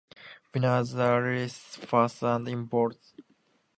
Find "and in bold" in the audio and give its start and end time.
2.23-2.97